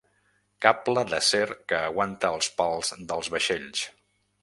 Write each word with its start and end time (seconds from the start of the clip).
Cable 0.65 1.03
d'acer 1.11 1.43
que 1.73 1.83
aguanta 1.91 2.35
els 2.39 2.51
pals 2.63 2.93
dels 3.13 3.35
vaixells. 3.37 3.87